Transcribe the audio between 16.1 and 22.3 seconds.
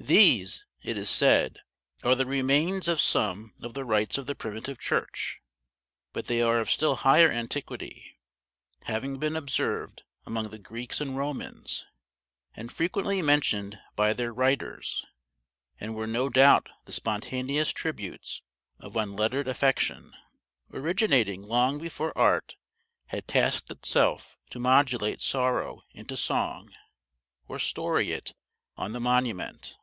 doubt the spontaneous tributes of unlettered affection, originating long before